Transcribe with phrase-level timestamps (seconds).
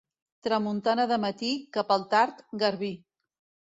[0.47, 2.95] Tramuntana de matí, cap al tard, garbí.